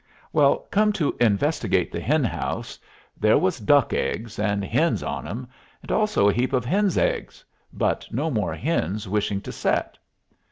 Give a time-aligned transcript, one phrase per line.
[0.33, 2.79] Well, come to investigate the hen house,
[3.19, 5.47] there was duck eggs, and hens on 'em,
[5.83, 9.99] and also a heap of hens' eggs, but no more hens wishing to set.